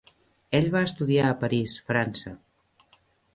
[0.59, 2.35] Ell va estudiar a París, França.